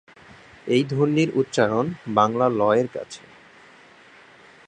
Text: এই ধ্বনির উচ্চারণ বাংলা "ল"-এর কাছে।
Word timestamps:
এই 0.67 0.83
ধ্বনির 0.83 1.29
উচ্চারণ 1.35 1.85
বাংলা 2.15 2.45
"ল"-এর 2.49 2.87
কাছে। 2.87 3.21